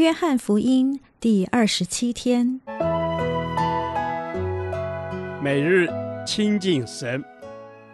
[0.00, 2.58] 约翰福音第二十七天，
[5.42, 5.86] 每日
[6.26, 7.22] 亲近神，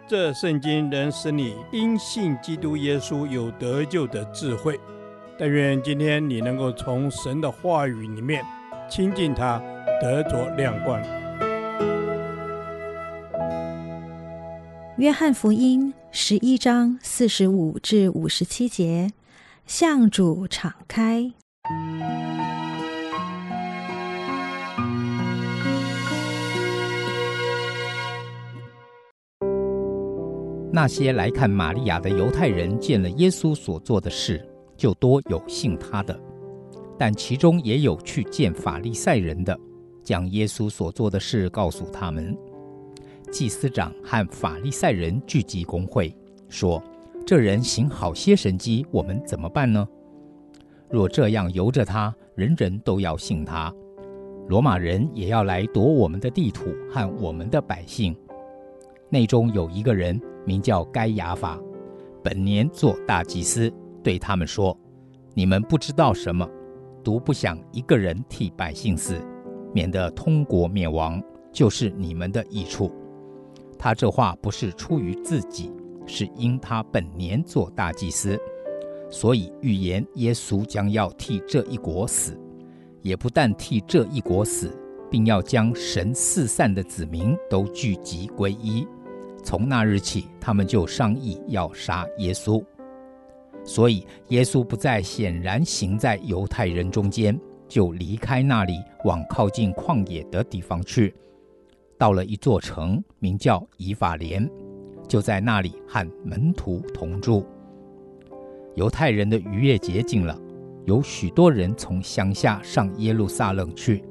[0.07, 4.79] 这圣经能使你因信基督耶稣有得救的智慧。
[5.37, 8.41] 但愿今天你能够从神的话语里面
[8.89, 9.61] 亲近他，
[10.01, 11.01] 得着亮光。
[14.95, 19.11] 约翰福音十一章四十五至五十七节，
[19.65, 21.33] 向主敞开。
[30.77, 36.13] 那些来看玛利亚的犹太人见了耶稣所做的事，就多有信他的；
[36.99, 39.59] 但其中也有去见法利赛人的，
[40.03, 42.37] 将耶稣所做的事告诉他们。
[43.31, 46.15] 祭司长和法利赛人聚集公会，
[46.47, 46.79] 说
[47.25, 49.83] ：“这人行好些神迹，我们怎么办呢？
[50.91, 53.73] 若这样由着他，人人都要信他，
[54.47, 58.15] 罗马人也要来夺我们的地土和我们的百姓。”
[59.09, 61.59] 内中有一个人名叫该亚法，
[62.23, 63.69] 本年做大祭司，
[64.01, 64.75] 对他们说
[65.35, 66.49] ：“你们不知道什么，
[67.03, 69.19] 独不想一个人替百姓死，
[69.73, 72.89] 免得通国灭亡，就是你们的益处。”
[73.77, 75.69] 他这话不是出于自己，
[76.05, 78.39] 是因他本年做大祭司，
[79.09, 82.39] 所以预言耶稣将要替这一国死，
[83.01, 84.71] 也不但替这一国死，
[85.11, 88.87] 并要将神四散的子民都聚集归一。
[89.47, 92.61] 从那日起，他们就商议要杀耶稣。
[93.63, 101.15] 所以耶稣不再显然行在犹太人中间，就离开那里，往靠近旷野的地方去。
[101.97, 104.45] 到了一座城，名叫以法莲，
[105.07, 107.45] 就在那里和门徒同住。
[108.75, 110.37] 犹太人的逾越节近了，
[110.83, 114.03] 有许多人从乡下上耶路撒冷去，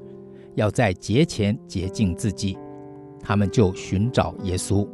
[0.54, 2.56] 要在节前洁净自己。
[3.20, 4.88] 他们就寻找耶稣，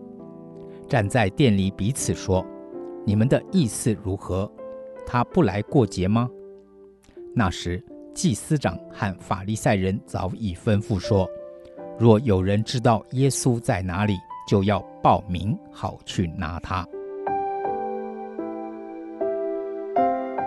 [0.93, 2.45] 站在店里彼此说
[3.07, 4.47] ：“你们的意思如何？
[5.07, 6.29] 他不来过节吗？”
[7.35, 7.83] 那时
[8.13, 11.27] 祭司长和法利赛人早已吩咐说。
[11.99, 16.87] 若有人知道耶稣在哪里，就要报名，好去拿他。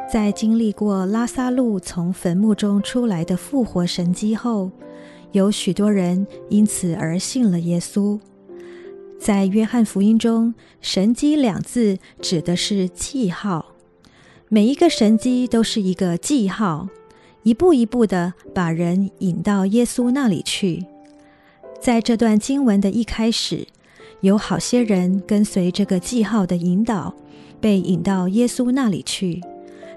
[0.07, 4.69] 在经历过拉撒路从坟墓中出来的复活神迹后，
[5.31, 8.19] 有许多人因此而信了耶稣。
[9.19, 13.73] 在约翰福音中，“神迹”两字指的是记号，
[14.49, 16.89] 每一个神迹都是一个记号，
[17.43, 20.85] 一步一步的把人引到耶稣那里去。
[21.81, 23.67] 在这段经文的一开始，
[24.21, 27.15] 有好些人跟随这个记号的引导，
[27.59, 29.39] 被引到耶稣那里去；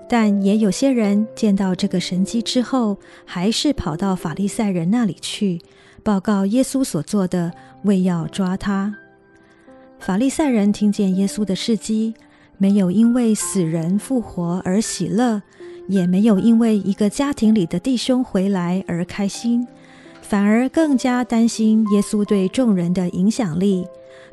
[0.09, 2.97] 但也有些人见到这个神迹之后，
[3.27, 5.61] 还是跑到法利赛人那里去，
[6.03, 7.53] 报告耶稣所做的，
[7.85, 8.95] 为要抓他。
[9.99, 12.15] 法利赛人听见耶稣的事迹，
[12.57, 15.43] 没有因为死人复活而喜乐，
[15.87, 19.67] 也没有因为一个家庭里的弟兄回来而开心。
[20.23, 23.87] 反而更加担心耶稣对众人的影响力，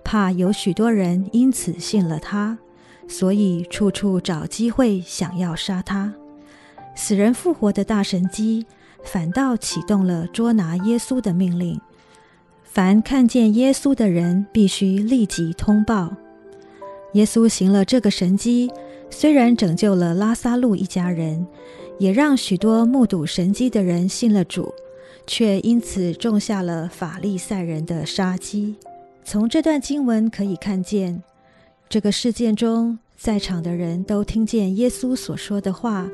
[0.03, 2.57] 怕有许多人因此信了他，
[3.07, 6.13] 所以处处找机会想要杀他。
[6.95, 8.65] 死人复活的大神迹，
[9.03, 11.79] 反倒启动了捉拿耶稣的命令。
[12.75, 16.13] 凡看见耶稣的人，必须立即通报。
[17.13, 18.69] 耶稣行了这个神迹，
[19.09, 21.47] 虽然拯救了拉撒路一家人，
[21.99, 24.73] 也让许多目睹神迹的人信了主。
[25.25, 28.75] 却因此种下了法利赛人的杀机。
[29.23, 31.23] 从这段经文可以看见，
[31.87, 36.05] 这个事件中在场的人都听见耶稣所说的话，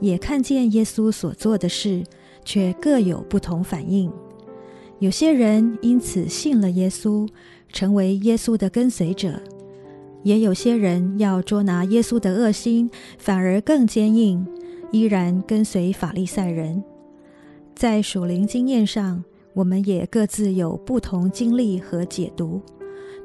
[0.00, 2.02] 也看见耶稣所做的事，
[2.44, 4.12] 却各有不同反应。
[5.00, 7.28] 有些人因此信了耶稣，
[7.72, 9.30] 成为耶稣的跟随者；
[10.24, 14.44] 也有些人要捉拿耶稣的恶心，反而更坚硬，
[14.90, 16.82] 依然跟随法利赛人。
[17.76, 19.22] 在属灵经验上，
[19.54, 22.60] 我们也各自有不同经历和解读。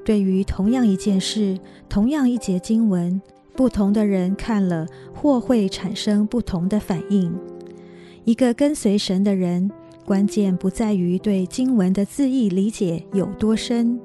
[0.05, 1.57] 对于同样一件事、
[1.89, 3.19] 同样一节经文，
[3.55, 7.33] 不同的人看了或会产生不同的反应。
[8.25, 9.71] 一个跟随神的人，
[10.05, 13.97] 关键不在于对经文的字义理解有多深，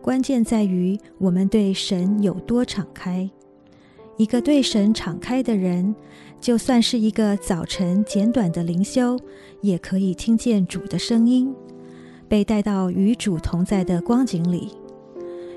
[0.00, 3.28] 关键在于我们对神有多敞开。
[4.18, 5.94] 一个对神敞开的人，
[6.40, 9.18] 就算是一个早晨简短的灵修，
[9.62, 11.52] 也可以听见主的声音，
[12.28, 14.70] 被带到与主同在的光景里。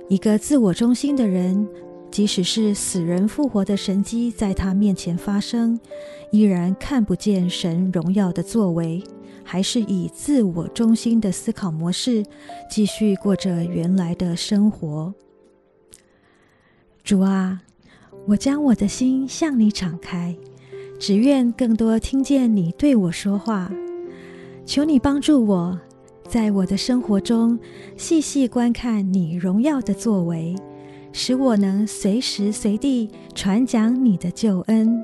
[0.09, 1.67] 一个自我中心的人，
[2.09, 5.79] 即使是死人复活的神迹在他面前发生，
[6.31, 9.03] 依然看不见神荣耀的作为，
[9.45, 12.25] 还是以自我中心的思考模式
[12.69, 15.13] 继续过着原来的生活。
[17.03, 17.62] 主啊，
[18.25, 20.36] 我将我的心向你敞开，
[21.00, 23.71] 只愿更多听见你对我说话。
[24.65, 25.80] 求你帮助我，
[26.27, 27.57] 在我的生活中
[27.95, 30.56] 细细观看你荣耀的作为。
[31.18, 35.01] 使我能随时随地传讲你的救恩。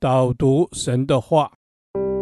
[0.00, 1.50] 导读神的话，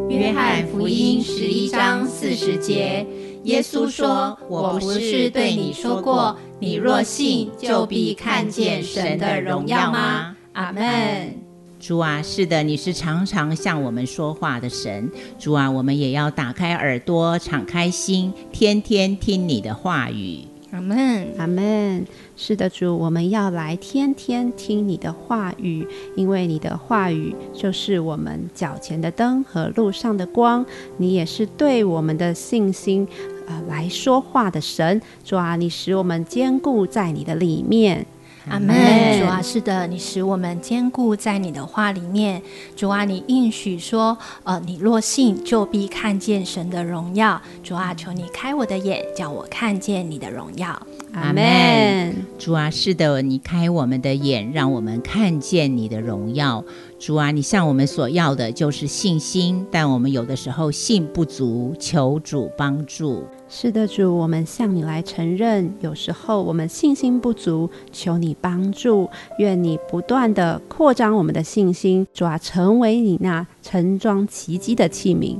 [0.08, 3.06] 约翰福音十一章四十节。
[3.44, 11.34] 耶稣说：“我不是对你说过，你若信，就必看见神的荣耀吗？”阿门。
[11.78, 15.12] 主啊，是的，你是常常向我们说话的神。
[15.38, 20.46] 主啊，我们也要打开耳朵，敞开心，天天听你的话语。
[20.76, 22.06] 阿门，阿门。
[22.36, 30.66] 是的，主，我们要来天天听你的话语，因为你的话语就是我们脚前的灯和路上的光。
[30.98, 33.08] 你也是对我们的信心，
[33.46, 35.00] 呃，来说话的神。
[35.24, 38.05] 主啊，你使我们坚固在你的里面。
[38.48, 39.20] 阿门。
[39.20, 42.40] 主啊，是的，你使我们坚固在你的话里面。
[42.76, 47.40] 主啊，你应许说，呃，你若信，就必看见神的荣耀。
[47.62, 50.80] 主啊，求你开我的眼，叫我看见你的荣耀。
[51.12, 52.14] 阿门。
[52.38, 56.64] 主啊，是的，你开我们的眼，让我们看见你的荣耀。
[56.98, 63.24] 主啊，你向我们所要的就是信心，但我们有的时候信不足，求主帮助。
[63.48, 69.08] 是的，主，我们向你来承认，有时候我们信心不足，求你帮助。
[69.38, 75.38] 愿你不断的扩张我们的信心，主啊，成为你那盛装奇迹的器皿。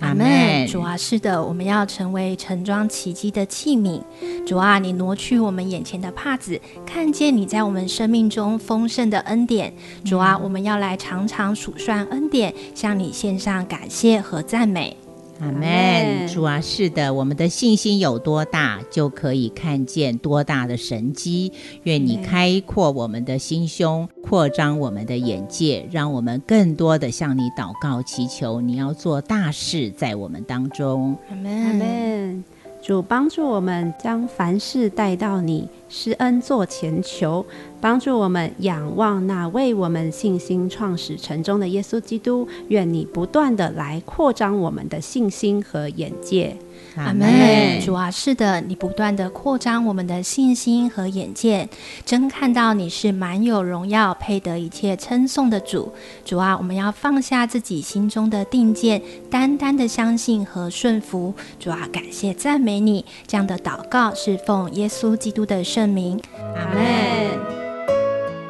[0.00, 4.02] 阿门，主啊，是的，我们要成为盛装奇迹的器皿。
[4.44, 9.72] 主啊，你挪去我们眼前的帕子，看见你在我们生命中丰盛的恩典。
[10.04, 15.03] 主啊，我们要来常常数算恩典，向你献上感谢和赞美。
[15.40, 21.52] 阿门，主啊，是的，我们的信心有多大，就可以看见多大的神机。
[21.82, 28.60] 愿你开阔我们的心胸，扩张我们的眼界，让我们更多的向你祷告祈求。
[28.60, 31.16] 你要做大事在我们当中。
[31.28, 32.44] 阿门，阿门。
[32.80, 37.44] 主帮助我们将凡事带到你施恩座前求，
[37.80, 42.48] 帮助我们仰望那为我们信心创始成终的耶稣基督。
[42.68, 46.56] 愿你不断的来扩张我们的信心和眼界。
[46.96, 51.68] 阿门，主啊，是的，你不断的扩张我们的信心和眼界，
[52.04, 55.92] 真看到你是满有荣耀、配得一切称颂的主。
[56.24, 61.34] 主啊，我们要放下自己心中的定见，单单的相信和顺服。
[61.58, 66.20] 主啊，感谢赞美你，这样的祷告是奉耶稣基督的圣名。
[66.54, 66.84] 阿门。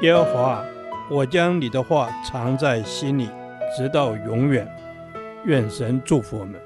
[0.02, 0.62] 耶和华，
[1.10, 3.30] 我将你的话藏在心里，
[3.74, 4.68] 直到永远。
[5.46, 6.60] 愿神祝福我们。